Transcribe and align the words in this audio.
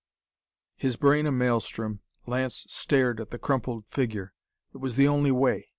_"His 0.81 0.95
brain 0.95 1.27
a 1.27 1.31
maelstrom, 1.31 1.99
Lance 2.25 2.65
stared 2.67 3.19
at 3.19 3.29
the 3.29 3.37
crumpled 3.37 3.85
figure. 3.85 4.33
It 4.73 4.77
was 4.77 4.95
the 4.95 5.07
only 5.07 5.29
way! 5.31 5.69